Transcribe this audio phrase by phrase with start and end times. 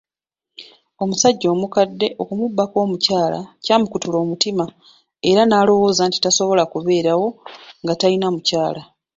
[1.03, 4.65] Omusajja omukadde okumubbako omukyala ky'amukutula omutima
[5.29, 7.27] era n'alowooza nti tasobola kubeerawo
[7.83, 8.81] nga talina mukyala.